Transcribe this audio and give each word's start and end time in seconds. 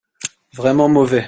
Vraiment 0.53 0.89
mauvais. 0.89 1.19